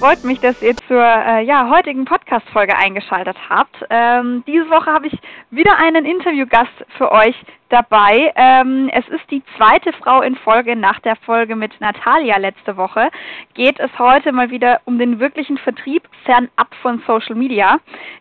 [0.00, 3.84] freut mich, dass ihr zur äh, ja, heutigen Podcast-Folge eingeschaltet habt.
[3.90, 5.18] Ähm, diese Woche habe ich
[5.50, 7.36] wieder einen Interviewgast für euch
[7.68, 8.32] dabei.
[8.34, 13.10] Ähm, es ist die zweite Frau in Folge nach der Folge mit Natalia letzte Woche.
[13.52, 17.78] Geht es heute mal wieder um den wirklichen Vertrieb fernab von Social Media.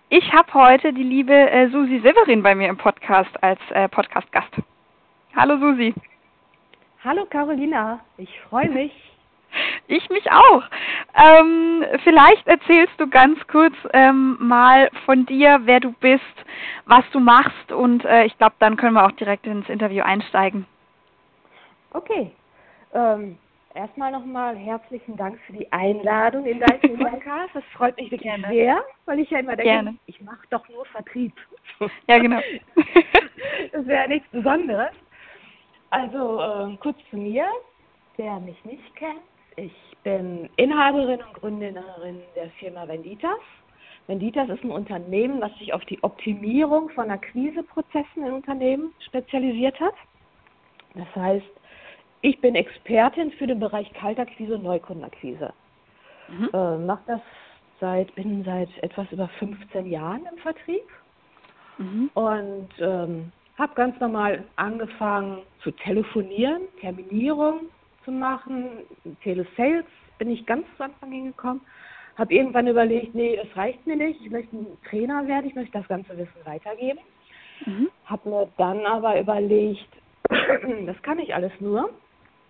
[0.10, 4.52] Ich habe heute die liebe äh, Susi Severin bei mir im Podcast als äh, Podcast-Gast.
[5.34, 5.94] Hallo Susi.
[7.06, 8.92] Hallo Carolina, ich freue mich.
[9.88, 10.64] Ich mich auch.
[11.16, 16.24] Ähm, vielleicht erzählst du ganz kurz ähm, mal von dir, wer du bist,
[16.86, 20.66] was du machst und äh, ich glaube, dann können wir auch direkt ins Interview einsteigen.
[21.92, 22.32] Okay.
[22.94, 23.38] Ähm,
[23.74, 27.50] erstmal nochmal herzlichen Dank für die Einladung in deinen Podcast.
[27.54, 28.48] Das freut mich wirklich Gerne.
[28.48, 29.96] sehr, weil ich ja immer denke, Gerne.
[30.06, 31.34] ich mache doch nur Vertrieb.
[32.08, 32.40] Ja, genau.
[33.72, 34.92] das wäre ja nichts Besonderes.
[35.90, 37.48] Also äh, kurz zu mir,
[38.18, 39.22] wer mich nicht kennt.
[39.60, 43.40] Ich bin Inhaberin und Gründerin der Firma Venditas.
[44.08, 49.94] Venditas ist ein Unternehmen, das sich auf die Optimierung von Akquiseprozessen in Unternehmen spezialisiert hat.
[50.96, 51.46] Das heißt,
[52.22, 55.54] ich bin Expertin für den Bereich Kaltakquise und Neukundenakquise.
[56.30, 56.50] Mhm.
[56.54, 57.22] Äh, mache das
[57.82, 60.88] seit, bin seit etwas über 15 Jahren im Vertrieb
[61.78, 62.10] mhm.
[62.14, 67.70] und ähm, habe ganz normal angefangen zu telefonieren, Terminierung
[68.10, 68.70] zu machen,
[69.24, 69.86] Telesales
[70.18, 71.62] bin ich ganz zu Anfang hingekommen.
[72.18, 74.20] Habe irgendwann überlegt, nee, das reicht mir nicht.
[74.22, 77.00] Ich möchte ein Trainer werden, ich möchte das ganze Wissen weitergeben.
[77.66, 77.90] Mhm.
[78.06, 79.88] Habe mir dann aber überlegt,
[80.30, 81.92] das kann ich alles nur,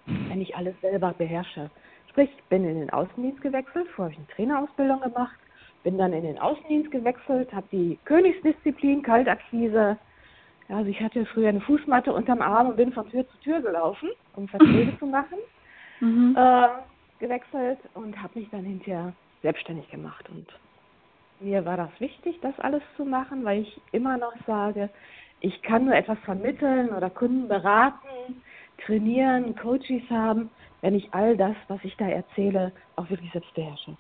[0.06, 1.70] wenn ich alles selber beherrsche.
[2.10, 5.38] Sprich, ich bin in den Außendienst gewechselt, vorher habe ich eine Trainerausbildung gemacht,
[5.84, 9.98] bin dann in den Außendienst gewechselt, habe die Königsdisziplin, Kaltakquise,
[10.70, 14.10] also ich hatte früher eine Fußmatte unterm Arm und bin von Tür zu Tür gelaufen,
[14.36, 15.38] um Verträge zu machen.
[16.00, 16.36] Mhm.
[16.38, 16.68] Äh,
[17.20, 20.28] gewechselt und habe mich dann hinterher selbstständig gemacht.
[20.30, 20.48] Und
[21.40, 24.90] mir war das wichtig, das alles zu machen, weil ich immer noch sage,
[25.42, 28.42] ich kann nur etwas vermitteln oder Kunden beraten,
[28.86, 30.50] trainieren, Coaches haben,
[30.82, 33.96] wenn ich all das, was ich da erzähle, auch wirklich selbst beherrsche.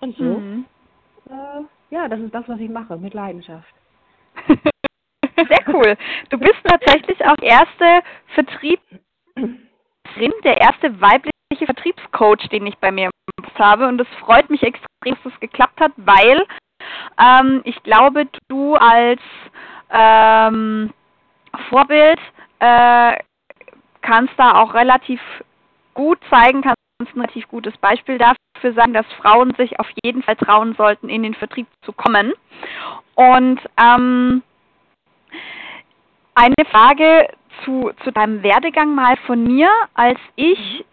[0.00, 0.64] Und so, mhm.
[1.28, 3.74] äh, ja, das ist das, was ich mache, mit Leidenschaft.
[5.48, 5.96] Sehr cool.
[6.28, 8.02] Du bist tatsächlich auch erste
[8.34, 9.58] Vertrieblerin,
[10.44, 13.10] der erste weibliche Vertriebscoach, den ich bei mir
[13.60, 13.86] habe.
[13.86, 16.46] Und es freut mich extrem, dass es geklappt hat, weil
[17.20, 19.20] ähm, ich glaube, du als
[19.90, 20.92] ähm,
[21.68, 22.18] Vorbild
[22.58, 23.16] äh,
[24.00, 25.20] kannst da auch relativ
[25.94, 30.36] gut zeigen, kannst ein relativ gutes Beispiel dafür sagen, dass Frauen sich auf jeden Fall
[30.36, 32.32] trauen sollten, in den Vertrieb zu kommen.
[33.14, 34.42] Und ähm,
[36.34, 37.28] eine Frage
[37.64, 40.84] zu, zu deinem Werdegang mal von mir, als ich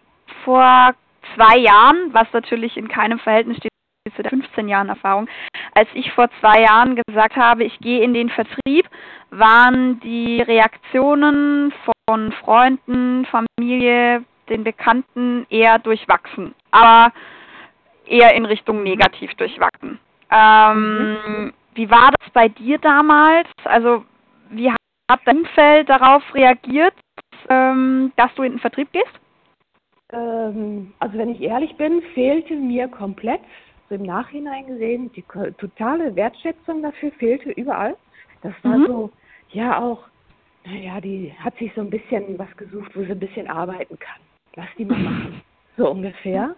[0.44, 0.94] vor
[1.34, 3.72] zwei Jahren, was natürlich in keinem Verhältnis steht
[4.16, 5.28] zu der 15 Jahren Erfahrung,
[5.74, 8.88] als ich vor zwei Jahren gesagt habe, ich gehe in den Vertrieb,
[9.30, 11.72] waren die Reaktionen
[12.06, 17.12] von Freunden, Familie, den Bekannten eher durchwachsen, aber
[18.06, 19.98] eher in Richtung negativ durchwachsen.
[20.30, 21.52] Ähm, mhm.
[21.74, 23.48] Wie war das bei dir damals?
[23.64, 24.04] Also
[24.50, 26.94] wie hat dein Umfeld darauf reagiert,
[27.48, 29.20] ähm, dass du in den Vertrieb gehst?
[30.12, 33.40] Ähm, also wenn ich ehrlich bin, fehlte mir komplett,
[33.88, 35.24] so im Nachhinein gesehen, die
[35.58, 37.96] totale Wertschätzung dafür fehlte überall.
[38.42, 38.86] Das war mhm.
[38.86, 39.10] so,
[39.50, 40.04] ja auch,
[40.64, 44.20] naja, die hat sich so ein bisschen was gesucht, wo sie ein bisschen arbeiten kann.
[44.56, 45.42] Lass die mal machen.
[45.76, 46.56] So ungefähr.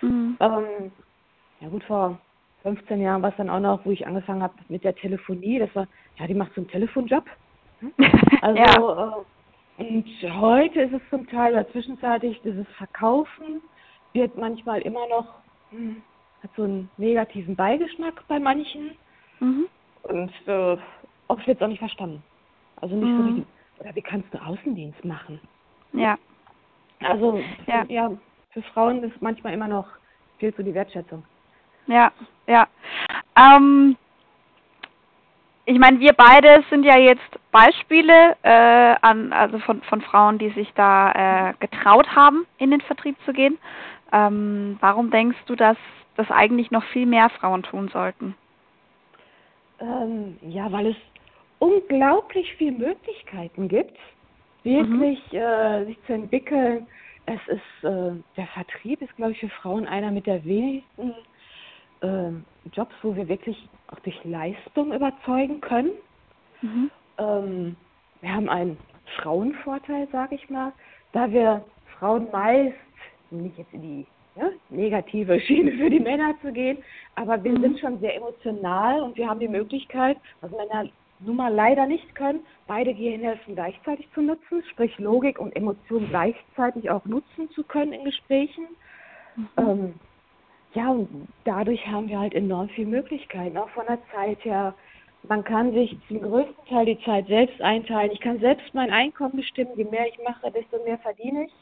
[0.00, 0.36] Mhm.
[0.38, 0.92] Ähm,
[1.58, 2.20] ja gut, vor
[2.62, 5.58] 15 Jahren war es dann auch noch, wo ich angefangen habe mit der Telefonie.
[5.58, 5.88] Das war,
[6.20, 7.24] ja, die macht so einen Telefonjob.
[8.42, 9.24] Also, ja.
[9.78, 10.06] Äh, und
[10.40, 13.60] heute ist es zum Teil, oder zwischenzeitlich, dieses Verkaufen
[14.14, 15.26] wird manchmal immer noch,
[15.70, 16.02] hm,
[16.42, 18.92] hat so einen negativen Beigeschmack bei manchen.
[19.40, 19.66] Mhm.
[20.04, 20.76] Und äh,
[21.28, 22.22] oft wird es auch nicht verstanden.
[22.76, 23.18] Also nicht mhm.
[23.18, 23.46] so wie,
[23.80, 25.40] oder wie kannst du Außendienst machen?
[25.92, 26.18] Ja.
[27.00, 27.84] Also, ja.
[27.88, 28.10] ja,
[28.50, 29.86] für Frauen ist manchmal immer noch
[30.38, 31.24] viel zu die Wertschätzung.
[31.86, 32.12] Ja,
[32.46, 32.68] ja.
[33.36, 33.96] Ähm,
[35.70, 40.50] ich meine, wir beide sind ja jetzt Beispiele äh, an, also von, von Frauen, die
[40.50, 43.56] sich da äh, getraut haben, in den Vertrieb zu gehen.
[44.12, 45.76] Ähm, warum denkst du, dass
[46.16, 48.34] das eigentlich noch viel mehr Frauen tun sollten?
[49.80, 50.96] Ähm, ja, weil es
[51.60, 53.96] unglaublich viele Möglichkeiten gibt,
[54.64, 55.38] wirklich mhm.
[55.38, 56.88] äh, sich zu entwickeln.
[57.26, 61.14] Es ist äh, der Vertrieb ist, glaube ich, für Frauen einer mit der wenigsten
[62.00, 62.30] äh,
[62.72, 65.90] Jobs, wo wir wirklich auch durch Leistung überzeugen können.
[66.62, 66.90] Mhm.
[67.18, 67.76] Ähm,
[68.20, 68.76] wir haben einen
[69.16, 70.72] Frauenvorteil, sage ich mal,
[71.12, 71.64] da wir
[71.98, 72.76] Frauen meist
[73.30, 74.06] nicht jetzt in die
[74.36, 76.78] ne, negative Schiene für die Männer zu gehen.
[77.14, 77.62] Aber wir Mhm.
[77.62, 80.88] sind schon sehr emotional und wir haben die Möglichkeit, was Männer
[81.20, 86.90] nun mal leider nicht können, beide Gehirnhälften gleichzeitig zu nutzen, sprich Logik und Emotion gleichzeitig
[86.90, 88.64] auch nutzen zu können in Gesprächen.
[89.58, 89.94] Ähm,
[90.74, 94.74] ja, und dadurch haben wir halt enorm viele Möglichkeiten, auch von der Zeit her.
[95.28, 98.10] Man kann sich zum größten Teil die Zeit selbst einteilen.
[98.12, 99.70] Ich kann selbst mein Einkommen bestimmen.
[99.76, 101.52] Je mehr ich mache, desto mehr verdiene ich.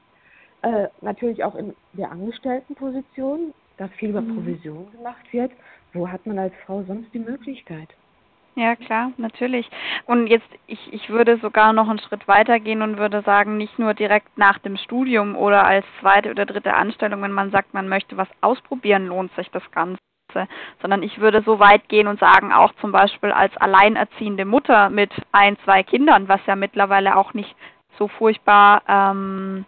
[0.63, 4.35] Äh, natürlich auch in der Angestelltenposition, da viel über Mhm.
[4.35, 5.53] Provision gemacht wird.
[5.93, 7.89] Wo hat man als Frau sonst die Möglichkeit?
[8.59, 9.71] Ja, klar, natürlich.
[10.07, 13.79] Und jetzt, ich, ich würde sogar noch einen Schritt weiter gehen und würde sagen, nicht
[13.79, 17.89] nur direkt nach dem Studium oder als zweite oder dritte Anstellung, wenn man sagt, man
[17.89, 20.01] möchte was ausprobieren, lohnt sich das Ganze.
[20.83, 25.13] Sondern ich würde so weit gehen und sagen, auch zum Beispiel als alleinerziehende Mutter mit
[25.31, 27.55] ein, zwei Kindern, was ja mittlerweile auch nicht
[27.97, 29.67] so furchtbar ähm,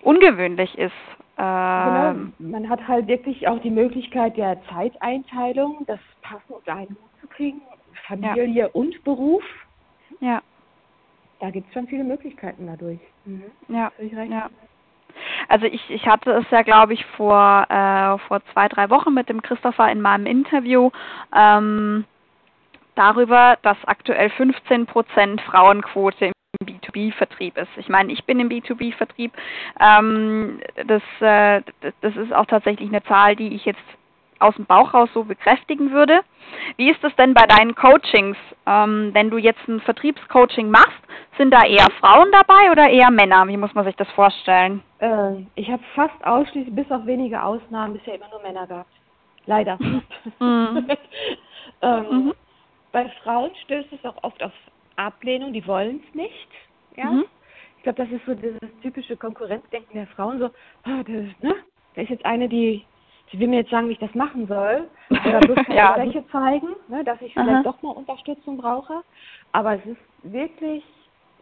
[0.00, 0.92] ungewöhnlich ist.
[1.36, 6.90] Genau, Ähm, man hat halt wirklich auch die Möglichkeit der Zeiteinteilung, das passend unter einen
[6.90, 7.60] Hut zu kriegen,
[8.06, 9.42] Familie und Beruf.
[10.20, 10.42] ja,
[11.40, 13.00] Da gibt es schon viele Möglichkeiten dadurch.
[13.24, 13.44] Mhm.
[13.68, 13.90] ja,
[14.24, 14.50] ja.
[15.48, 19.28] Also ich, ich hatte es ja, glaube ich, vor, äh, vor zwei, drei Wochen mit
[19.28, 20.90] dem Christopher in meinem Interview
[21.34, 22.04] ähm,
[22.94, 26.32] darüber, dass aktuell 15 Prozent Frauenquote im
[26.66, 27.70] B2B-Vertrieb ist.
[27.76, 29.32] Ich meine, ich bin im B2B-Vertrieb.
[29.80, 33.80] Ähm, das, äh, das- das ist auch tatsächlich eine Zahl, die ich jetzt
[34.40, 36.20] aus dem Bauch raus so bekräftigen würde.
[36.76, 38.36] Wie ist es denn bei deinen Coachings?
[38.66, 41.00] Ähm, wenn du jetzt ein Vertriebscoaching machst,
[41.38, 43.46] sind da eher Frauen dabei oder eher Männer?
[43.48, 44.82] Wie muss man sich das vorstellen?
[44.98, 48.90] Äh, ich habe fast ausschließlich, bis auf wenige Ausnahmen, bisher immer nur Männer gehabt.
[49.46, 49.78] Leider.
[50.40, 50.88] Mhm.
[51.82, 52.34] ähm, Mhm.
[52.92, 54.52] Bei Frauen stößt es auch oft auf
[54.96, 56.48] Ablehnung, die wollen es nicht.
[56.96, 57.06] Ja?
[57.06, 57.24] Mhm.
[57.76, 60.46] Ich glaube, das ist so dieses typische Konkurrenzdenken der Frauen, so,
[60.84, 61.56] ah, das, ne?
[61.94, 62.84] da ist jetzt eine, die,
[63.32, 64.88] die will mir jetzt sagen, wie ich das machen soll.
[65.10, 65.94] Oder bloß keine Ja.
[65.94, 67.04] Schwäche zeigen, ne?
[67.04, 67.44] dass ich Aha.
[67.44, 69.02] vielleicht doch mal Unterstützung brauche.
[69.52, 70.84] Aber es ist wirklich,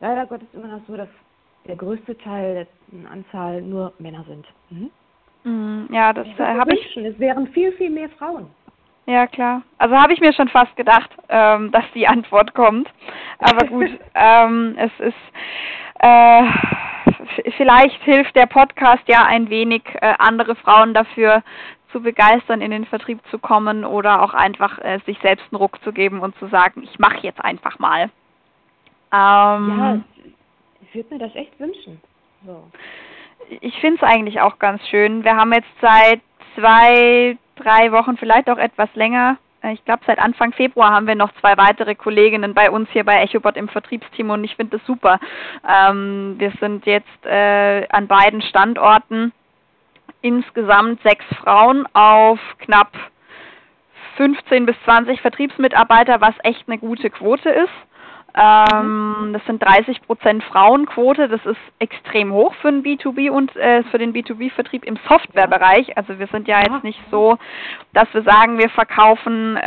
[0.00, 1.08] leider Gottes, immer noch so, dass
[1.66, 4.46] der größte Teil der Anzahl nur Männer sind.
[4.70, 4.90] Mhm.
[5.44, 5.88] Mhm.
[5.92, 6.84] Ja, das äh, habe ich.
[6.96, 8.46] wünschen, es wären viel, viel mehr Frauen.
[9.06, 9.62] Ja, klar.
[9.78, 12.88] Also habe ich mir schon fast gedacht, ähm, dass die Antwort kommt.
[13.38, 15.14] Aber gut, ähm, es ist
[15.98, 16.42] äh,
[17.62, 21.44] vielleicht hilft der Podcast ja ein wenig, äh, andere Frauen dafür
[21.92, 25.80] zu begeistern, in den Vertrieb zu kommen oder auch einfach äh, sich selbst einen Ruck
[25.84, 28.10] zu geben und zu sagen, ich mache jetzt einfach mal.
[29.12, 30.00] Ähm, Ja,
[30.80, 32.00] ich würde mir das echt wünschen.
[32.44, 32.64] So.
[33.60, 35.22] ich finde es eigentlich auch ganz schön.
[35.22, 36.20] Wir haben jetzt seit
[36.56, 39.36] zwei, drei Wochen, vielleicht auch etwas länger,
[39.70, 43.22] ich glaube seit Anfang Februar haben wir noch zwei weitere Kolleginnen bei uns hier bei
[43.22, 45.20] EchoBot im Vertriebsteam und ich finde das super.
[45.68, 49.32] Ähm, wir sind jetzt äh, an beiden Standorten
[50.20, 52.92] insgesamt sechs Frauen auf knapp
[54.16, 57.72] 15 bis 20 Vertriebsmitarbeiter, was echt eine gute Quote ist.
[58.34, 61.28] Ähm, das sind 30 Prozent Frauenquote.
[61.28, 65.96] Das ist extrem hoch für den B2B und äh, für den B2B-Vertrieb im Softwarebereich.
[65.96, 66.72] Also wir sind ja Ja.
[66.72, 67.36] jetzt nicht so,
[67.92, 69.62] dass wir sagen, wir verkaufen äh,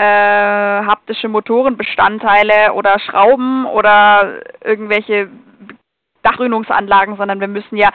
[0.86, 5.30] haptische Motorenbestandteile oder Schrauben oder irgendwelche
[6.24, 7.90] Dachrühnungsanlagen, sondern wir müssen ja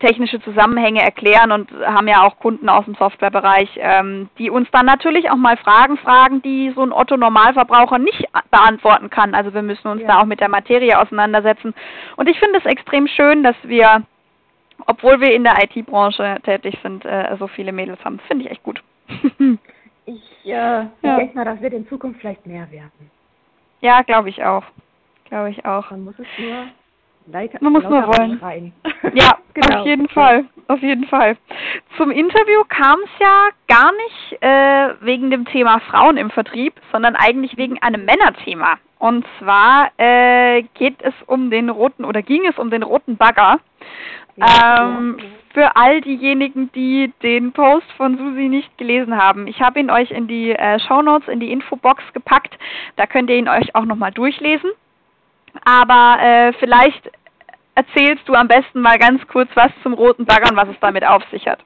[0.00, 4.86] technische Zusammenhänge erklären und haben ja auch Kunden aus dem Softwarebereich, ähm, die uns dann
[4.86, 9.34] natürlich auch mal Fragen fragen, die so ein Otto Normalverbraucher nicht beantworten kann.
[9.34, 10.08] Also wir müssen uns Ja.
[10.08, 11.74] da auch mit der Materie auseinandersetzen.
[12.16, 14.02] Und ich finde es extrem schön, dass wir,
[14.86, 18.16] obwohl wir in der IT-Branche tätig sind, äh, so viele Mädels haben.
[18.18, 18.82] Das finde ich echt gut.
[20.06, 20.88] Ich, äh, Ja.
[21.02, 23.10] denke mal, das wird in Zukunft vielleicht mehr werden.
[23.80, 24.64] ja, glaube ich auch.
[25.28, 25.90] Glaube ich auch.
[25.92, 26.64] Man muss es nur
[27.30, 28.38] leiter, Man muss nur wollen.
[28.38, 28.72] schreien.
[29.14, 29.80] Ja, genau.
[29.80, 31.36] auf jeden Fall, auf jeden Fall.
[31.96, 37.16] Zum Interview kam es ja gar nicht äh, wegen dem Thema Frauen im Vertrieb, sondern
[37.16, 38.74] eigentlich wegen einem Männerthema.
[38.98, 43.58] Und zwar äh, geht es um den roten oder ging es um den roten Bagger.
[44.36, 45.18] Ähm.
[45.52, 50.12] Für all diejenigen, die den Post von Susi nicht gelesen haben, ich habe ihn euch
[50.12, 52.56] in die äh, Show Notes, in die Infobox gepackt.
[52.94, 54.70] Da könnt ihr ihn euch auch nochmal durchlesen.
[55.64, 57.10] Aber äh, vielleicht
[57.80, 61.04] erzählst du am besten mal ganz kurz was zum roten Bagger und was es damit
[61.04, 61.60] auf sich hat.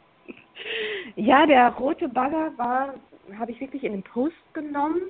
[1.16, 2.94] Ja, der rote Bagger war,
[3.38, 5.00] habe ich wirklich in den Post genommen.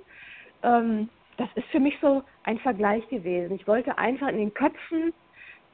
[0.63, 3.55] Ähm, das ist für mich so ein Vergleich gewesen.
[3.55, 5.13] Ich wollte einfach in den Köpfen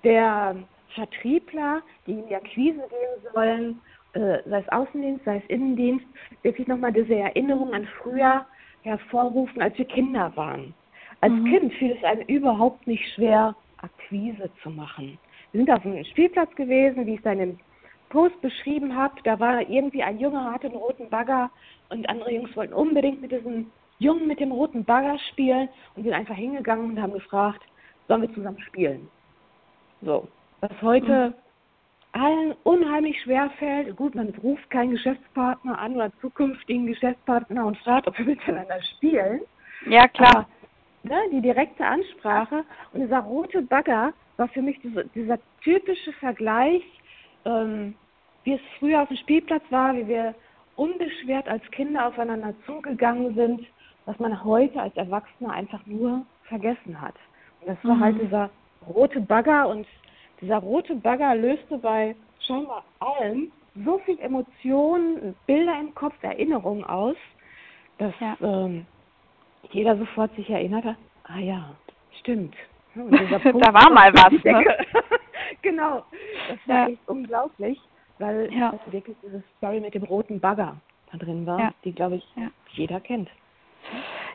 [0.04, 0.56] der
[0.94, 3.80] Vertriebler, die in die Akquise gehen sollen,
[4.14, 6.06] äh, sei es Außendienst, sei es Innendienst,
[6.42, 8.46] wirklich nochmal diese Erinnerung an früher
[8.82, 10.74] hervorrufen, als wir Kinder waren.
[11.20, 11.44] Als Mhm.
[11.44, 15.18] Kind fiel es einem überhaupt nicht schwer, Akquise zu machen.
[15.52, 17.58] Wir sind auf einem Spielplatz gewesen, wie es dann im
[18.10, 21.48] Post beschrieben habe, da war irgendwie ein Junge, hatte einen roten Bagger
[21.90, 23.70] und andere Jungs wollten unbedingt mit diesem
[24.00, 27.62] Jungen mit dem roten Bagger spielen und sind einfach hingegangen und haben gefragt,
[28.08, 29.08] sollen wir zusammen spielen?
[30.02, 30.26] So,
[30.60, 31.28] was heute
[32.14, 32.20] mhm.
[32.20, 33.94] allen unheimlich schwer fällt.
[33.96, 39.42] Gut, man ruft keinen Geschäftspartner an oder zukünftigen Geschäftspartner und fragt, ob wir miteinander spielen.
[39.86, 40.34] Ja, klar.
[40.34, 40.46] Aber,
[41.02, 46.82] ne, die direkte Ansprache und dieser rote Bagger war für mich diese, dieser typische Vergleich,
[47.44, 47.94] ähm,
[48.44, 50.34] wie es früher auf dem Spielplatz war, wie wir
[50.76, 53.66] unbeschwert als Kinder aufeinander zugegangen sind,
[54.06, 57.14] was man heute als Erwachsener einfach nur vergessen hat.
[57.60, 58.18] Und das war halt mhm.
[58.18, 58.50] halt dieser
[58.88, 59.86] rote Bagger und
[60.40, 63.52] dieser rote Bagger löste bei scheinbar allen
[63.84, 67.16] so viel Emotionen, Bilder im Kopf, Erinnerungen aus,
[67.98, 68.36] dass ja.
[68.40, 68.86] ähm,
[69.70, 71.70] jeder sofort sich erinnert hat, ah ja,
[72.20, 72.54] stimmt.
[72.94, 74.32] Da war mal was.
[74.44, 74.64] Ne?
[75.62, 76.04] genau,
[76.48, 76.88] das war ja.
[76.88, 77.80] echt unglaublich,
[78.18, 78.72] weil ja.
[78.72, 80.76] das wirklich diese Story mit dem roten Bagger
[81.12, 81.70] da drin war, ja.
[81.84, 82.24] die, glaube ich,
[82.72, 83.28] jeder kennt.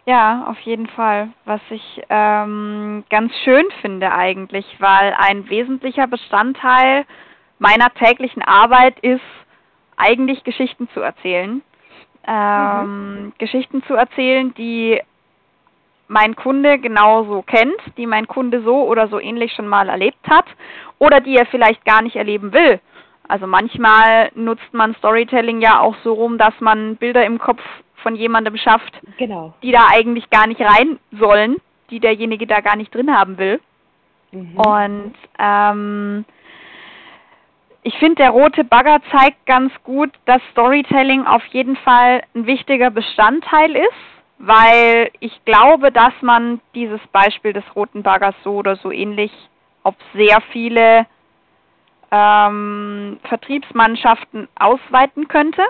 [0.05, 1.29] Ja, auf jeden Fall.
[1.45, 7.05] Was ich ähm, ganz schön finde eigentlich, weil ein wesentlicher Bestandteil
[7.57, 9.21] meiner täglichen Arbeit ist,
[9.97, 11.61] eigentlich Geschichten zu erzählen.
[12.27, 13.33] Ähm, mhm.
[13.37, 15.01] Geschichten zu erzählen, die
[16.07, 20.45] mein Kunde genauso kennt, die mein Kunde so oder so ähnlich schon mal erlebt hat
[20.99, 22.79] oder die er vielleicht gar nicht erleben will.
[23.27, 27.61] Also manchmal nutzt man Storytelling ja auch so rum, dass man Bilder im Kopf
[28.03, 29.53] von jemandem schafft, genau.
[29.63, 31.57] die da eigentlich gar nicht rein sollen,
[31.89, 33.59] die derjenige da gar nicht drin haben will.
[34.31, 34.55] Mhm.
[34.57, 36.25] Und ähm,
[37.81, 42.91] ich finde, der rote Bagger zeigt ganz gut, dass Storytelling auf jeden Fall ein wichtiger
[42.91, 48.91] Bestandteil ist, weil ich glaube, dass man dieses Beispiel des roten Baggers so oder so
[48.91, 49.31] ähnlich
[49.83, 51.05] auf sehr viele
[52.11, 55.63] ähm, Vertriebsmannschaften ausweiten könnte.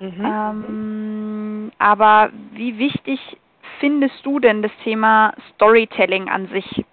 [0.00, 0.24] Mhm.
[0.24, 3.20] Ähm, aber wie wichtig
[3.80, 6.84] findest du denn das Thema Storytelling an sich?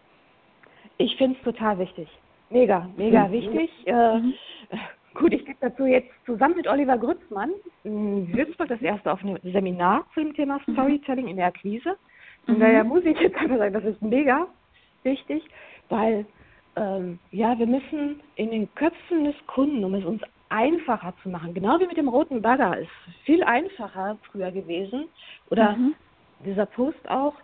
[0.97, 2.07] Ich finde es total wichtig.
[2.49, 3.31] Mega, mega mhm.
[3.31, 3.69] wichtig.
[3.85, 4.33] Äh, mhm.
[5.15, 7.51] Gut, ich gebe dazu jetzt zusammen mit Oliver Grützmann
[7.85, 10.73] in Würzburg das erste offene Seminar zu dem Thema mhm.
[10.73, 11.95] Storytelling in der Akquise.
[12.47, 12.59] Und mhm.
[12.59, 14.47] daher muss ich jetzt einfach sagen, das ist mega
[15.03, 15.43] wichtig,
[15.89, 16.25] weil
[16.75, 21.53] ähm, ja, wir müssen in den Köpfen des Kunden, um es uns einfacher zu machen.
[21.53, 22.91] Genau wie mit dem roten Bagger ist
[23.23, 25.05] viel einfacher früher gewesen.
[25.49, 25.95] Oder mhm.
[26.45, 27.35] dieser Post auch,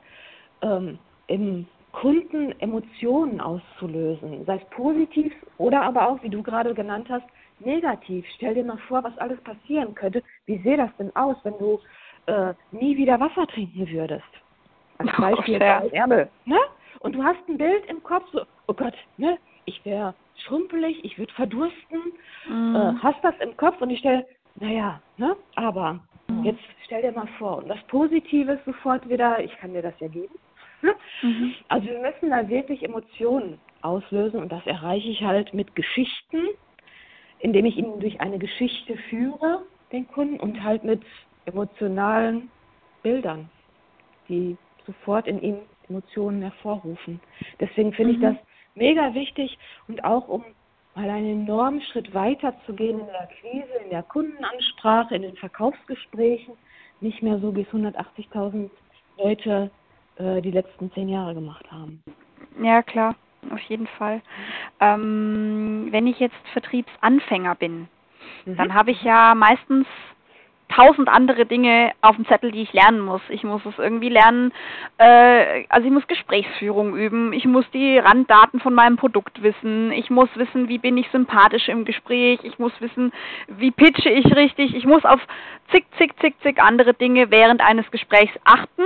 [0.61, 7.07] ähm, im Kunden Emotionen auszulösen, sei es positiv oder aber auch, wie du gerade genannt
[7.09, 7.25] hast,
[7.65, 8.25] negativ.
[8.35, 10.23] Stell dir mal vor, was alles passieren könnte.
[10.45, 11.79] Wie sähe das denn aus, wenn du
[12.27, 14.23] äh, nie wieder Wasser trinken würdest?
[14.97, 16.29] Als Beispiel oh, Ärmel.
[16.45, 16.59] Ne?
[16.99, 19.37] Und du hast ein Bild im Kopf, so, oh Gott, ne?
[19.65, 20.13] ich wäre
[20.45, 22.01] schrumpelig, ich würde verdursten,
[22.47, 22.75] mhm.
[22.75, 24.25] äh, hast das im Kopf und ich stelle,
[24.55, 26.43] naja, ne, aber mhm.
[26.43, 29.99] jetzt stell dir mal vor, und das Positive ist sofort wieder, ich kann dir das
[29.99, 30.33] ja geben.
[30.83, 30.95] Ne?
[31.21, 31.53] Mhm.
[31.67, 36.47] Also wir müssen da wirklich Emotionen auslösen und das erreiche ich halt mit Geschichten,
[37.41, 41.01] indem ich ihn durch eine Geschichte führe, den Kunden, und halt mit
[41.45, 42.49] emotionalen
[43.03, 43.49] Bildern,
[44.29, 45.57] die sofort in ihm
[45.89, 47.19] Emotionen hervorrufen.
[47.59, 48.17] Deswegen finde mhm.
[48.17, 48.35] ich das
[48.75, 49.57] mega wichtig
[49.87, 50.43] und auch um
[50.95, 55.35] mal einen enormen Schritt weiter zu gehen in der Akquise, in der Kundenansprache, in den
[55.35, 56.53] Verkaufsgesprächen,
[56.99, 58.69] nicht mehr so wie es 180.000
[59.17, 59.71] Leute
[60.17, 62.03] äh, die letzten zehn Jahre gemacht haben.
[62.61, 63.15] Ja, klar,
[63.49, 64.21] auf jeden Fall.
[64.79, 67.87] Ähm, wenn ich jetzt Vertriebsanfänger bin,
[68.45, 68.57] mhm.
[68.57, 69.87] dann habe ich ja meistens
[70.71, 73.21] tausend andere Dinge auf dem Zettel, die ich lernen muss.
[73.29, 74.51] Ich muss es irgendwie lernen,
[74.97, 80.09] äh, also ich muss Gesprächsführung üben, ich muss die Randdaten von meinem Produkt wissen, ich
[80.09, 83.11] muss wissen, wie bin ich sympathisch im Gespräch, ich muss wissen,
[83.47, 85.19] wie pitche ich richtig, ich muss auf
[85.71, 88.83] zig, zig, zig, zig andere Dinge während eines Gesprächs achten.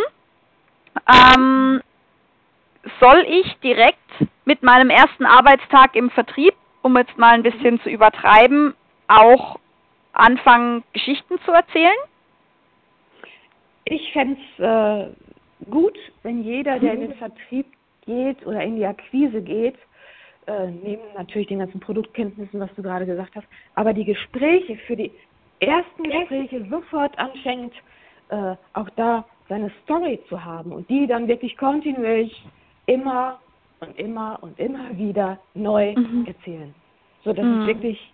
[1.08, 1.82] Ähm,
[3.00, 4.00] soll ich direkt
[4.46, 8.74] mit meinem ersten Arbeitstag im Vertrieb, um jetzt mal ein bisschen zu übertreiben,
[9.08, 9.60] auch
[10.14, 11.96] anfangen, Geschichten zu erzählen?
[13.86, 17.68] Ich fände es äh, gut, wenn jeder, der in den Vertrieb
[18.06, 19.76] geht oder in die Akquise geht,
[20.48, 24.96] äh, neben natürlich den ganzen Produktkenntnissen, was du gerade gesagt hast, aber die Gespräche für
[24.96, 25.12] die
[25.60, 27.74] ersten Gespräche sofort anfängt,
[28.30, 32.44] äh, auch da seine Story zu haben und die dann wirklich kontinuierlich
[32.86, 33.40] immer
[33.80, 36.26] und immer und immer wieder neu mhm.
[36.26, 36.74] erzählen.
[37.24, 37.62] So dass mhm.
[37.62, 38.14] es wirklich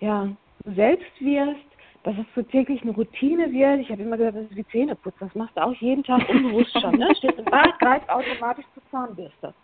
[0.00, 0.28] ja
[0.64, 1.70] selbst wirst,
[2.02, 3.80] dass es zur täglichen Routine wird.
[3.80, 5.14] Ich habe immer gesagt, das ist wie Zähneputz.
[5.20, 6.96] Das machst du auch jeden Tag unbewusst schon.
[6.96, 7.14] Ne?
[7.16, 9.54] Stehst im Bad, greifst automatisch zur Zahnbürste.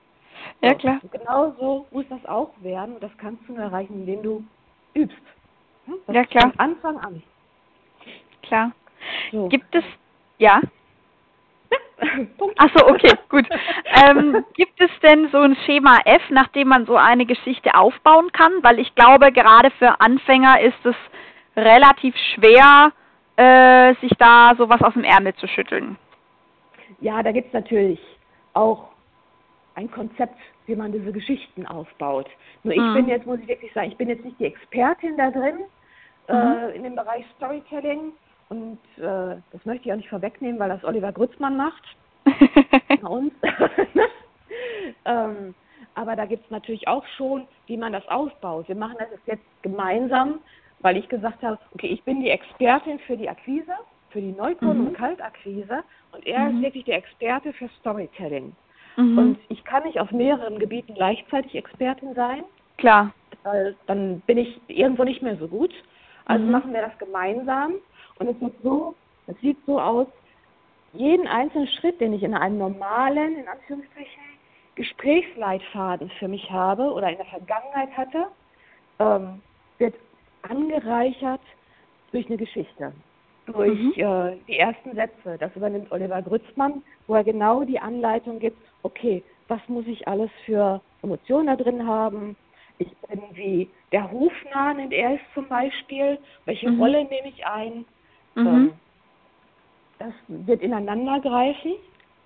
[0.62, 1.00] Ja, klar.
[1.02, 2.96] Und genau so muss das auch werden.
[2.96, 4.44] Und das kannst du nur erreichen, indem du
[4.94, 5.16] übst.
[6.06, 6.50] Das ja, klar.
[6.50, 7.23] Von Anfang an.
[8.42, 8.73] Klar.
[9.32, 9.49] So.
[9.49, 9.85] Gibt es,
[10.38, 10.61] ja?
[12.58, 13.46] Ach so, okay, gut.
[13.85, 18.32] Ähm, gibt es denn so ein Schema F, nach dem man so eine Geschichte aufbauen
[18.32, 18.52] kann?
[18.62, 20.96] Weil ich glaube, gerade für Anfänger ist es
[21.56, 22.92] relativ schwer,
[23.37, 25.96] äh, sich da sowas aus dem Ärmel zu schütteln.
[27.00, 28.00] Ja, da gibt es natürlich
[28.54, 28.88] auch
[29.75, 32.28] ein Konzept, wie man diese Geschichten aufbaut.
[32.62, 32.94] Nur ich mhm.
[32.94, 35.58] bin jetzt, muss ich wirklich sagen, ich bin jetzt nicht die Expertin da drin,
[36.28, 36.35] mhm.
[36.35, 38.12] äh, in dem Bereich Storytelling.
[38.49, 41.83] Und äh, das möchte ich auch nicht vorwegnehmen, weil das Oliver Grützmann macht.
[42.88, 43.33] bei uns.
[45.05, 45.55] ähm,
[45.95, 48.69] aber da gibt es natürlich auch schon, wie man das aufbaut.
[48.69, 50.41] Wir machen das jetzt gemeinsam,
[50.81, 53.73] weil ich gesagt habe, okay, ich bin die Expertin für die Akquise,
[54.11, 54.87] für die Neukunden- mhm.
[54.88, 56.57] und Kaltakquise und er mhm.
[56.57, 58.55] ist wirklich der Experte für Storytelling.
[58.97, 59.19] Mhm.
[59.19, 62.45] Und ich kann nicht auf mehreren Gebieten gleichzeitig Expertin sein.
[62.76, 63.12] Klar.
[63.43, 65.73] Weil dann bin ich irgendwo nicht mehr so gut.
[66.26, 66.50] Also mhm.
[66.50, 67.75] machen wir das gemeinsam.
[68.18, 68.94] Und es wird so,
[69.26, 70.06] es sieht so aus,
[70.92, 74.23] jeden einzelnen Schritt, den ich in einem normalen, in Anführungsstrichen,
[74.76, 78.26] Gesprächsleitfaden für mich habe oder in der Vergangenheit hatte,
[78.99, 79.42] ähm,
[79.78, 79.94] wird
[80.42, 81.40] angereichert
[82.12, 82.92] durch eine Geschichte,
[83.46, 83.92] durch mhm.
[83.96, 85.38] äh, die ersten Sätze.
[85.38, 90.30] Das übernimmt Oliver Grützmann, wo er genau die Anleitung gibt, okay, was muss ich alles
[90.44, 92.37] für Emotionen da drin haben?
[92.78, 96.18] Ich bin wie der Hofnarr nennt er es zum Beispiel.
[96.44, 96.80] Welche mhm.
[96.80, 97.87] Rolle nehme ich ein?
[98.37, 98.47] Mhm.
[98.47, 98.73] Ähm,
[99.99, 101.73] das wird ineinander greifen.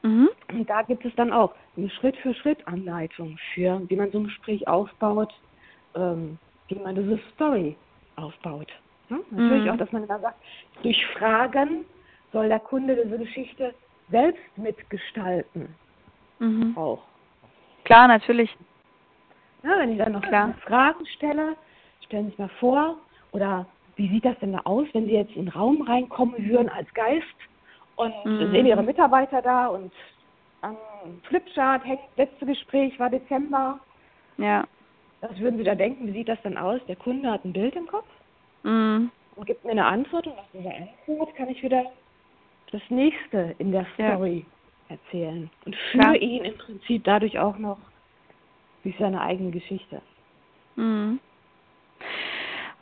[0.03, 0.29] Mhm.
[0.53, 5.33] Und da gibt es dann auch eine Schritt-für-Schritt-Anleitung für, wie man so ein Gespräch aufbaut,
[5.95, 6.39] ähm,
[6.69, 7.77] wie man diese Story
[8.17, 8.69] aufbaut.
[9.09, 9.19] Ja?
[9.31, 9.71] Natürlich mhm.
[9.71, 10.43] auch, dass man dann sagt,
[10.83, 11.85] durch Fragen
[12.33, 13.75] soll der Kunde diese Geschichte
[14.11, 15.75] selbst mitgestalten.
[16.39, 16.77] Mhm.
[16.77, 17.03] Auch.
[17.85, 18.55] Klar, natürlich.
[19.63, 20.55] Ja, wenn ich dann noch Klar.
[20.67, 21.57] Fragen stelle,
[22.07, 22.97] stellen Sie sich mal vor,
[23.33, 23.67] oder
[24.01, 26.93] wie sieht das denn da aus, wenn Sie jetzt in den Raum reinkommen würden als
[26.95, 27.27] Geist
[27.97, 28.51] und mhm.
[28.51, 29.93] sehen Ihre Mitarbeiter da und
[30.63, 30.77] am
[31.25, 31.83] Flipchart
[32.17, 33.79] letzte Gespräch war Dezember.
[34.39, 34.67] Ja.
[35.21, 36.07] Was würden Sie da denken?
[36.07, 36.81] Wie sieht das dann aus?
[36.89, 38.07] Der Kunde hat ein Bild im Kopf
[38.63, 39.11] mhm.
[39.37, 41.85] und gibt mir eine Antwort und nach dieser Antwort kann ich wieder
[42.73, 44.47] das nächste in der Story
[44.89, 44.97] ja.
[44.97, 47.79] erzählen und führe ihn im Prinzip dadurch auch noch
[48.83, 50.01] durch seine eigene Geschichte.
[50.77, 51.21] Mhm.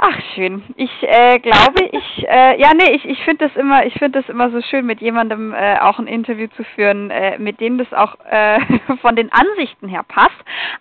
[0.01, 0.63] Ach schön.
[0.77, 4.29] Ich äh, glaube, ich äh, ja nee, ich ich finde das immer ich finde das
[4.29, 7.93] immer so schön mit jemandem äh, auch ein Interview zu führen, äh, mit dem das
[7.93, 8.61] auch äh,
[9.01, 10.37] von den Ansichten her passt.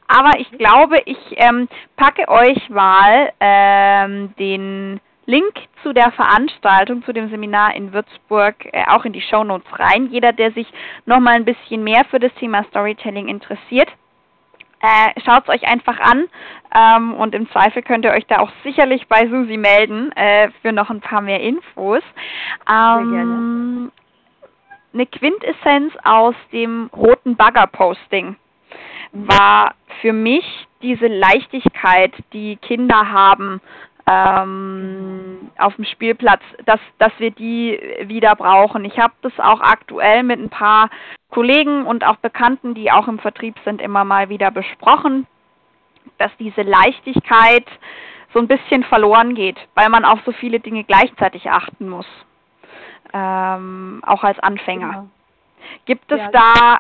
[0.08, 7.12] Aber ich glaube, ich ähm, packe euch mal ähm, den Link zu der Veranstaltung, zu
[7.12, 10.10] dem Seminar in Würzburg äh, auch in die Show Notes rein.
[10.12, 10.68] Jeder, der sich
[11.08, 13.90] noch mal ein bisschen mehr für das Thema Storytelling interessiert,
[14.82, 16.26] äh, Schaut es euch einfach an
[16.76, 20.72] ähm, und im Zweifel könnt ihr euch da auch sicherlich bei Susi melden äh, für
[20.72, 22.04] noch ein paar mehr Infos.
[22.70, 23.92] Ähm.
[24.94, 28.36] Eine Quintessenz aus dem roten Bagger-Posting
[29.12, 30.44] war für mich
[30.82, 33.62] diese Leichtigkeit, die Kinder haben,
[34.08, 38.86] ähm, auf dem Spielplatz, dass, dass wir die wieder brauchen.
[38.86, 40.90] Ich habe das auch aktuell mit ein paar
[41.30, 45.28] Kollegen und auch Bekannten, die auch im Vertrieb sind, immer mal wieder besprochen,
[46.18, 47.66] dass diese Leichtigkeit
[48.34, 52.08] so ein bisschen verloren geht, weil man auf so viele Dinge gleichzeitig achten muss,
[53.14, 54.90] ähm, auch als Anfänger.
[54.90, 55.08] Genau.
[55.86, 56.30] Gibt es ja.
[56.32, 56.80] da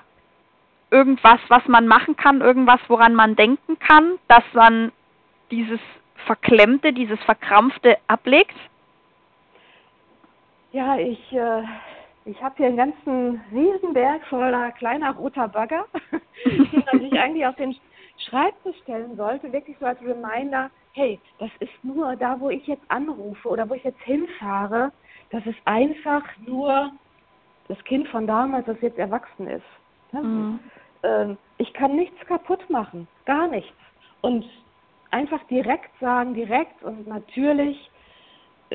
[0.92, 4.94] irgendwas, was man machen kann, irgendwas, woran man denken kann, dass man
[5.52, 5.80] dieses
[6.28, 8.56] Verklemmte, dieses Verkrampfte ablegt?
[10.72, 11.64] Ja, ich, äh,
[12.26, 15.86] ich habe hier einen ganzen Riesenberg voller kleiner roter Bagger,
[16.46, 17.76] die man sich eigentlich auf den
[18.30, 22.84] Schreibtisch stellen sollte, wirklich so als Reminder, hey, das ist nur da, wo ich jetzt
[22.90, 24.92] anrufe oder wo ich jetzt hinfahre,
[25.30, 26.92] das ist einfach nur
[27.68, 29.66] das Kind von damals, das jetzt erwachsen ist.
[30.12, 30.60] Mhm.
[31.04, 33.76] Ähm, ich kann nichts kaputt machen, gar nichts.
[34.22, 34.46] Und
[35.12, 37.90] einfach direkt sagen, direkt und natürlich,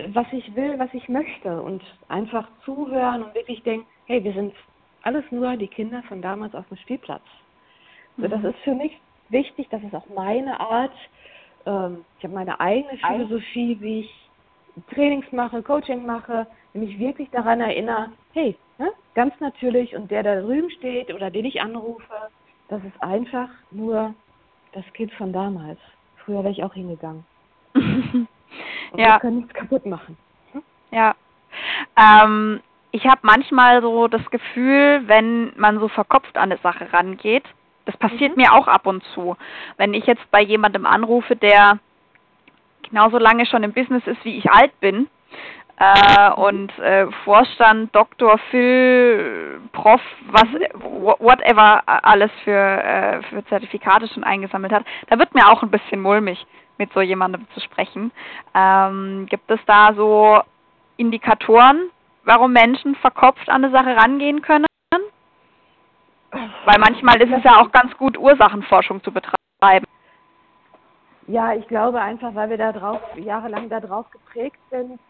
[0.08, 4.54] was ich will, was ich möchte und einfach zuhören und wirklich denken, hey, wir sind
[5.02, 7.22] alles nur die Kinder von damals auf dem Spielplatz.
[8.16, 8.22] Mhm.
[8.22, 8.46] So, das mhm.
[8.46, 10.92] ist für mich wichtig, das ist auch meine Art.
[11.66, 14.28] Ähm, ich habe meine eigene Philosophie, wie ich
[14.94, 20.36] Trainings mache, Coaching mache, nämlich wirklich daran erinnere, hey, ne, ganz natürlich und der, der
[20.36, 22.30] da drüben steht oder den ich anrufe,
[22.68, 24.14] das ist einfach nur
[24.72, 25.78] das Kind von damals.
[26.24, 27.24] Früher wäre ich auch hingegangen.
[27.74, 28.28] Und
[28.96, 29.14] ja.
[29.14, 30.16] Wir können nichts kaputt machen.
[30.52, 30.62] Hm?
[30.90, 31.14] Ja.
[31.96, 37.44] Ähm, ich habe manchmal so das Gefühl, wenn man so verkopft an eine Sache rangeht,
[37.86, 38.42] das passiert mhm.
[38.42, 39.36] mir auch ab und zu.
[39.76, 41.78] Wenn ich jetzt bei jemandem anrufe, der
[42.82, 45.08] genauso lange schon im Business ist, wie ich alt bin.
[45.82, 50.44] Äh, und äh, Vorstand, Doktor, Phil, Prof, was,
[51.18, 56.00] whatever alles für, äh, für Zertifikate schon eingesammelt hat, da wird mir auch ein bisschen
[56.00, 56.46] mulmig,
[56.78, 58.12] mit so jemandem zu sprechen.
[58.54, 60.40] Ähm, gibt es da so
[60.98, 61.90] Indikatoren,
[62.22, 64.66] warum Menschen verkopft an eine Sache rangehen können?
[66.30, 69.86] Weil manchmal ist es ja auch ganz gut, Ursachenforschung zu betreiben.
[71.26, 75.00] Ja, ich glaube einfach, weil wir da drauf, jahrelang da drauf geprägt sind,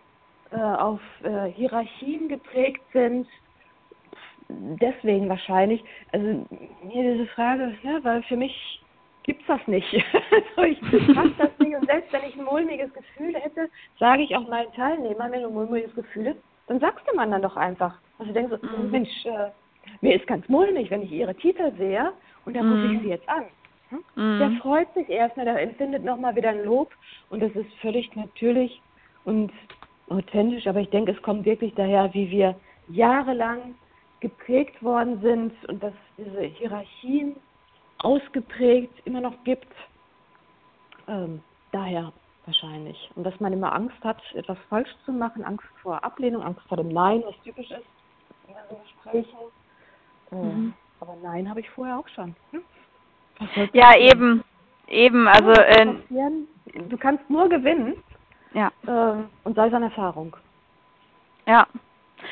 [0.52, 3.26] äh, auf äh, Hierarchien geprägt sind.
[4.48, 5.82] Deswegen wahrscheinlich.
[6.12, 6.46] Also
[6.84, 8.82] mir diese Frage, ja, weil für mich
[9.22, 9.86] gibt's das nicht.
[10.56, 14.36] also ich betrachte das nicht und selbst wenn ich ein mulmiges Gefühl hätte, sage ich
[14.36, 17.56] auch meinen Teilnehmern, wenn du ein mulmiges Gefühl hast, dann sagst du man dann doch
[17.56, 17.98] einfach.
[18.18, 18.90] Also denkst so, mhm.
[18.90, 19.50] Mensch, äh,
[20.00, 22.12] mir ist ganz mulmig, wenn ich ihre Titel sehe
[22.44, 22.72] und dann mhm.
[22.72, 23.44] rufe ich sie jetzt an.
[23.90, 24.04] Hm?
[24.14, 24.38] Mhm.
[24.38, 26.92] Der freut sich erstmal, der empfindet nochmal wieder ein Lob
[27.30, 28.80] und das ist völlig natürlich
[29.24, 29.52] und
[30.12, 32.54] authentisch, aber ich denke, es kommt wirklich daher, wie wir
[32.88, 33.74] jahrelang
[34.20, 37.36] geprägt worden sind und dass diese Hierarchien
[37.98, 39.72] ausgeprägt immer noch gibt.
[41.08, 42.12] Ähm, daher
[42.46, 43.10] wahrscheinlich.
[43.16, 46.76] Und dass man immer Angst hat, etwas falsch zu machen, Angst vor Ablehnung, Angst vor
[46.76, 47.86] dem Nein, was typisch ist
[48.48, 49.38] in so Gesprächen.
[50.30, 50.74] Äh, mhm.
[51.00, 52.34] Aber Nein habe ich vorher auch schon.
[52.50, 52.62] Hm?
[53.72, 54.44] Ja, eben.
[54.88, 55.50] Eben, also.
[55.50, 55.94] Äh,
[56.88, 57.96] du kannst nur gewinnen.
[58.54, 58.70] Ja.
[58.86, 60.36] Äh, und sei es an Erfahrung.
[61.46, 61.66] Ja.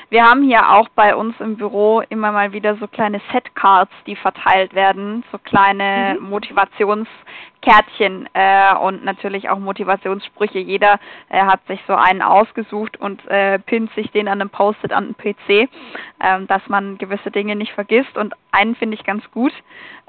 [0.08, 4.14] Wir haben hier auch bei uns im Büro immer mal wieder so kleine Setcards, die
[4.16, 6.30] verteilt werden, so kleine mhm.
[6.30, 10.60] Motivationskärtchen äh, und natürlich auch Motivationssprüche.
[10.60, 14.92] Jeder äh, hat sich so einen ausgesucht und äh, pinnt sich den an einem Post-it
[14.92, 15.68] an den PC,
[16.20, 18.16] äh, dass man gewisse Dinge nicht vergisst.
[18.16, 19.52] Und einen finde ich ganz gut,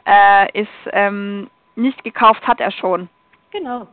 [0.06, 3.10] äh, ist ähm, nicht gekauft hat er schon.
[3.52, 3.88] Genau.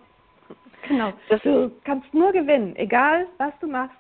[0.87, 1.13] Genau.
[1.29, 3.97] Das du kannst nur gewinnen, egal was du machst.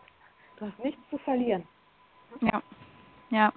[0.58, 1.64] Du hast nichts zu verlieren.
[2.40, 2.62] Ja,
[3.30, 3.52] ja.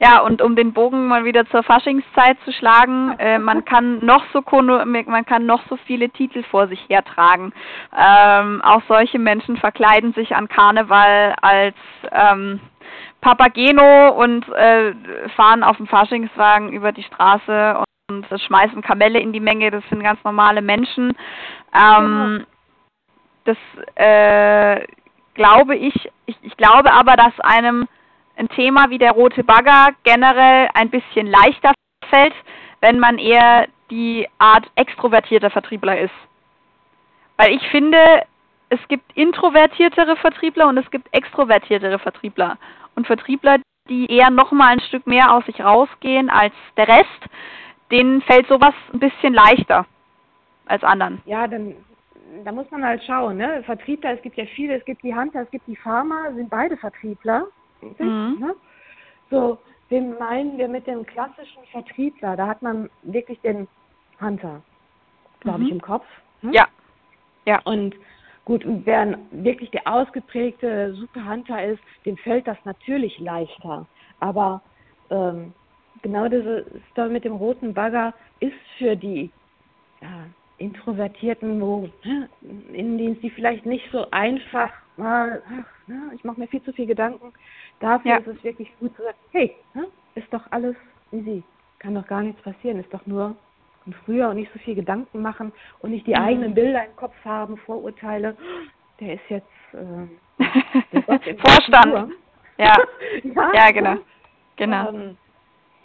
[0.00, 4.24] Ja, und um den Bogen mal wieder zur Faschingszeit zu schlagen, äh, man kann noch
[4.32, 7.52] so man kann noch so viele Titel vor sich hertragen.
[7.96, 11.76] Ähm, auch solche Menschen verkleiden sich an Karneval als
[12.10, 12.60] ähm,
[13.20, 14.94] Papageno und äh,
[15.36, 17.78] fahren auf dem Faschingswagen über die Straße
[18.10, 19.70] und, und schmeißen Kamelle in die Menge.
[19.70, 21.16] Das sind ganz normale Menschen.
[21.74, 22.44] Ähm,
[23.44, 23.56] das
[23.94, 24.86] äh,
[25.34, 25.94] glaube ich,
[26.26, 27.88] ich, ich glaube aber, dass einem
[28.36, 31.72] ein Thema wie der rote Bagger generell ein bisschen leichter
[32.08, 32.34] fällt,
[32.80, 36.14] wenn man eher die Art extrovertierter Vertriebler ist.
[37.36, 37.98] Weil ich finde,
[38.70, 42.56] es gibt introvertiertere Vertriebler und es gibt extrovertiertere Vertriebler.
[42.94, 47.08] Und Vertriebler, die eher nochmal ein Stück mehr aus sich rausgehen als der Rest,
[47.90, 49.86] denen fällt sowas ein bisschen leichter
[50.66, 51.20] als anderen.
[51.26, 51.74] Ja, dann
[52.44, 53.62] da muss man halt schauen, ne?
[53.64, 56.76] Vertriebler, es gibt ja viele, es gibt die Hunter, es gibt die Pharma, sind beide
[56.76, 57.46] Vertriebler.
[57.98, 58.36] Mhm.
[58.40, 58.54] Ne?
[59.30, 62.36] So, wen meinen wir mit dem klassischen Vertriebler?
[62.36, 63.68] Da hat man wirklich den
[64.20, 64.62] Hunter,
[65.40, 65.66] glaube mhm.
[65.66, 66.06] ich, im Kopf.
[66.42, 66.52] Ne?
[66.54, 66.68] Ja.
[67.44, 67.60] Ja.
[67.64, 67.94] Und
[68.44, 73.86] gut, und wer wirklich der ausgeprägte Superhunter ist, dem fällt das natürlich leichter.
[74.20, 74.62] Aber
[75.10, 75.52] ähm,
[76.02, 79.30] genau diese Story mit dem roten Bagger ist für die
[80.00, 80.26] ja,
[80.58, 82.28] Introvertierten, wo ne,
[82.72, 86.86] Innendienst, die vielleicht nicht so einfach mal, ach, ne, ich mache mir viel zu viel
[86.86, 87.32] Gedanken,
[87.82, 88.16] Dafür ja.
[88.18, 90.76] ist es wirklich gut zu sagen, hey, ne, ist doch alles
[91.10, 91.42] easy,
[91.80, 93.36] kann doch gar nichts passieren, ist doch nur
[93.84, 96.22] und früher und nicht so viel Gedanken machen und nicht die mhm.
[96.22, 98.36] eigenen Bilder im Kopf haben, Vorurteile.
[99.00, 102.12] Der ist jetzt äh, Vorstand.
[102.58, 102.76] Ja.
[103.24, 103.96] ja, ja, genau.
[104.54, 104.88] genau.
[104.90, 105.16] Ähm,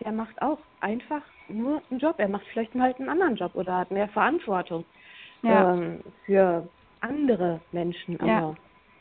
[0.03, 2.15] der macht auch einfach nur einen Job.
[2.17, 4.85] Er macht vielleicht mal einen anderen Job oder hat mehr Verantwortung
[5.41, 5.73] ja.
[5.73, 6.67] ähm, für
[7.01, 8.19] andere Menschen.
[8.19, 8.55] Aber ja.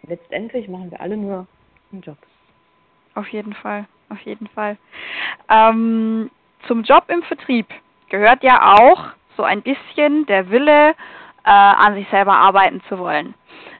[0.07, 1.47] letztendlich machen wir alle nur
[1.93, 2.19] einen Job.
[3.15, 4.77] Auf jeden Fall, auf jeden Fall.
[5.49, 6.31] Ähm,
[6.67, 7.67] zum Job im Vertrieb
[8.09, 9.07] gehört ja auch
[9.37, 13.35] so ein bisschen der Wille, äh, an sich selber arbeiten zu wollen.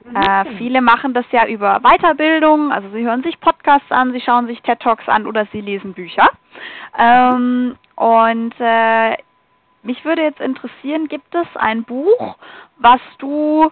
[0.09, 0.15] Mhm.
[0.15, 4.47] Äh, viele machen das ja über Weiterbildung, also sie hören sich Podcasts an, sie schauen
[4.47, 6.29] sich TED Talks an oder sie lesen Bücher.
[6.97, 9.17] Ähm, und äh,
[9.83, 12.37] mich würde jetzt interessieren, gibt es ein Buch,
[12.77, 13.71] was du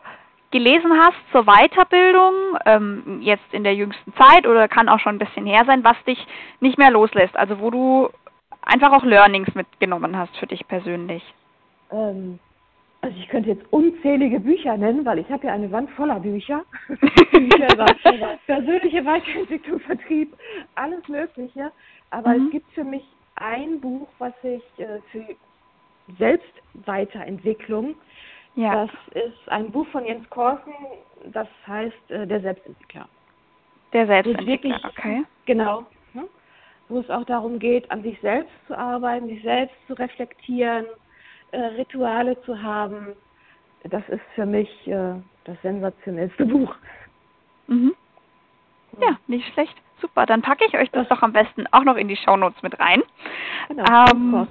[0.52, 2.34] gelesen hast zur Weiterbildung,
[2.65, 6.02] ähm, jetzt in der jüngsten Zeit oder kann auch schon ein bisschen her sein, was
[6.06, 6.26] dich
[6.60, 8.10] nicht mehr loslässt, also wo du
[8.62, 11.24] einfach auch Learnings mitgenommen hast für dich persönlich?
[11.91, 12.39] Ähm,
[13.06, 16.65] also ich könnte jetzt unzählige Bücher nennen, weil ich habe ja eine Wand voller Bücher.
[16.88, 17.86] Bücher über
[18.48, 20.36] persönliche Weiterentwicklung, Vertrieb,
[20.74, 21.72] alles Mögliche.
[22.10, 22.46] Aber mhm.
[22.46, 23.04] es gibt für mich
[23.36, 25.24] ein Buch, was ich äh, für
[26.18, 27.96] Selbstweiterentwicklung
[28.56, 28.88] Ja.
[28.88, 30.74] Das ist ein Buch von Jens Korsen,
[31.32, 33.08] das heißt äh, Der Selbstentwickler.
[33.94, 35.24] Der Selbstentwickler, wirklich, okay.
[35.46, 35.86] Genau.
[36.13, 36.24] Ne?
[36.89, 40.88] Wo es auch darum geht, an sich selbst zu arbeiten, sich selbst zu reflektieren,
[41.51, 43.15] äh, Rituale zu haben.
[43.84, 46.75] Das ist für mich äh, das sensationellste Buch.
[47.67, 47.93] Mhm.
[49.01, 49.75] Ja, nicht schlecht.
[50.01, 52.79] Super, dann packe ich euch das doch am besten auch noch in die Shownotes mit
[52.79, 53.01] rein.
[53.69, 53.84] Genau.
[54.12, 54.47] Ähm,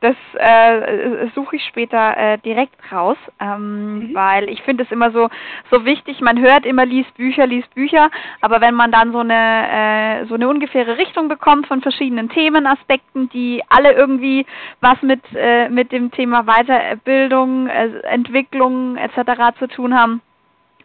[0.00, 4.14] das äh, suche ich später äh, direkt raus, ähm, mhm.
[4.14, 5.28] weil ich finde es immer so
[5.70, 6.20] so wichtig.
[6.20, 10.34] Man hört immer liest Bücher, liest Bücher, aber wenn man dann so eine äh, so
[10.34, 14.46] eine ungefähre Richtung bekommt von verschiedenen Themenaspekten, die alle irgendwie
[14.80, 19.58] was mit äh, mit dem Thema Weiterbildung, äh, Entwicklung etc.
[19.58, 20.22] zu tun haben,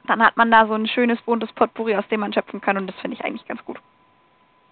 [0.07, 2.87] dann hat man da so ein schönes buntes Potpourri, aus dem man schöpfen kann und
[2.87, 3.77] das finde ich eigentlich ganz gut.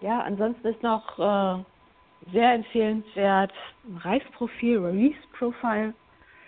[0.02, 1.64] Ja, ansonsten ist noch äh,
[2.32, 3.52] sehr empfehlenswert,
[4.04, 5.94] Reisprofil, Release Profile,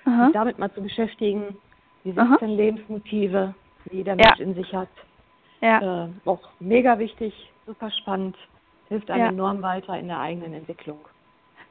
[0.05, 1.57] sich damit mal zu beschäftigen.
[2.03, 2.45] Die 17 Aha.
[2.45, 3.53] Lebensmotive,
[3.85, 4.45] die jeder Mensch ja.
[4.45, 4.89] in sich hat.
[5.61, 6.05] Ja.
[6.05, 7.33] Äh, auch mega wichtig,
[7.65, 8.35] super spannend,
[8.89, 9.29] hilft einem ja.
[9.29, 10.99] enorm weiter in der eigenen Entwicklung.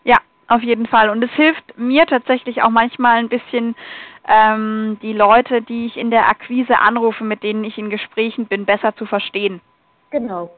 [0.05, 0.17] Ja,
[0.49, 1.11] auf jeden Fall.
[1.11, 3.77] Und es hilft mir tatsächlich auch manchmal ein bisschen,
[4.27, 8.65] ähm, die Leute, die ich in der Akquise anrufe, mit denen ich in Gesprächen bin,
[8.65, 9.61] besser zu verstehen.
[10.11, 10.51] Genau.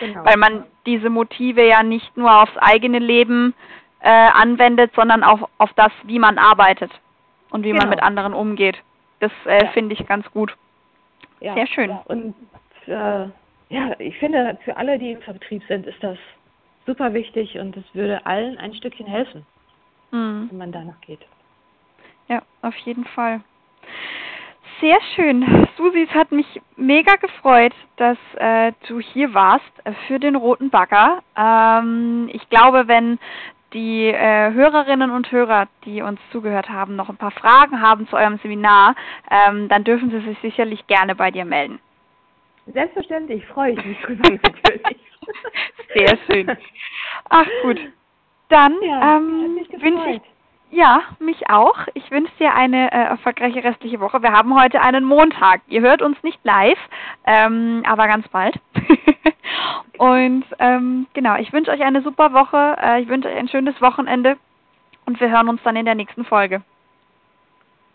[0.00, 0.24] Genau.
[0.24, 3.54] Weil man diese Motive ja nicht nur aufs eigene Leben
[4.00, 6.90] äh, anwendet, sondern auch auf das, wie man arbeitet
[7.50, 7.82] und wie genau.
[7.82, 8.76] man mit anderen umgeht.
[9.20, 9.70] Das äh, ja.
[9.70, 10.56] finde ich ganz gut.
[11.40, 11.54] Ja.
[11.54, 11.90] Sehr schön.
[11.90, 12.02] Ja.
[12.06, 12.34] Und
[12.86, 13.26] äh,
[13.68, 16.18] ja, ich finde, für alle, die im Vertrieb sind, ist das
[16.86, 19.46] super wichtig und es würde allen ein Stückchen helfen,
[20.10, 20.48] mhm.
[20.50, 21.20] wenn man danach geht.
[22.28, 23.40] Ja, auf jeden Fall.
[24.82, 25.68] Sehr schön.
[25.76, 30.70] Susi, es hat mich mega gefreut, dass äh, du hier warst äh, für den Roten
[30.70, 31.22] Bagger.
[31.36, 33.20] Ähm, ich glaube, wenn
[33.74, 38.16] die äh, Hörerinnen und Hörer, die uns zugehört haben, noch ein paar Fragen haben zu
[38.16, 38.96] eurem Seminar,
[39.30, 41.78] ähm, dann dürfen sie sich sicherlich gerne bei dir melden.
[42.66, 44.98] Selbstverständlich, freue ich mich drüber natürlich.
[45.94, 46.56] Sehr schön.
[47.30, 47.78] Ach gut.
[48.48, 50.31] Dann ja, ähm, wünsche ich
[50.72, 51.76] ja, mich auch.
[51.92, 54.22] Ich wünsche dir eine äh, erfolgreiche restliche Woche.
[54.22, 55.60] Wir haben heute einen Montag.
[55.68, 56.78] Ihr hört uns nicht live,
[57.26, 58.58] ähm, aber ganz bald.
[59.98, 62.76] und ähm, genau, ich wünsche euch eine super Woche.
[62.82, 64.38] Äh, ich wünsche euch ein schönes Wochenende
[65.04, 66.62] und wir hören uns dann in der nächsten Folge.